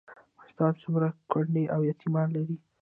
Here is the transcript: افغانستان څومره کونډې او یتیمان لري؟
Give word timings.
افغانستان 0.27 0.73
څومره 0.83 1.07
کونډې 1.31 1.63
او 1.73 1.79
یتیمان 1.91 2.27
لري؟ 2.35 2.55